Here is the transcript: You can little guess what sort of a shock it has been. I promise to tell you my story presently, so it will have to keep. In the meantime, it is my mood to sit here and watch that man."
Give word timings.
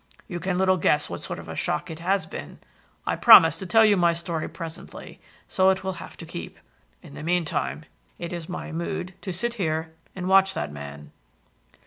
You 0.27 0.39
can 0.39 0.57
little 0.57 0.77
guess 0.77 1.11
what 1.11 1.21
sort 1.21 1.37
of 1.37 1.47
a 1.47 1.55
shock 1.55 1.91
it 1.91 1.99
has 1.99 2.25
been. 2.25 2.57
I 3.05 3.15
promise 3.15 3.59
to 3.59 3.67
tell 3.67 3.85
you 3.85 3.95
my 3.95 4.13
story 4.13 4.49
presently, 4.49 5.21
so 5.47 5.69
it 5.69 5.83
will 5.83 5.93
have 6.01 6.17
to 6.17 6.25
keep. 6.25 6.57
In 7.03 7.13
the 7.13 7.21
meantime, 7.21 7.85
it 8.17 8.33
is 8.33 8.49
my 8.49 8.71
mood 8.71 9.13
to 9.21 9.31
sit 9.31 9.53
here 9.61 9.93
and 10.15 10.27
watch 10.27 10.55
that 10.55 10.71
man." 10.71 11.11